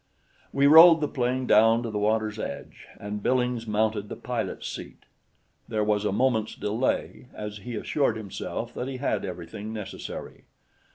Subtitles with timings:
[0.51, 5.03] We rolled the plane down to the water's edge, and Billings mounted the pilot's seat.
[5.67, 10.45] There was a moment's delay as he assured himself that he had everything necessary.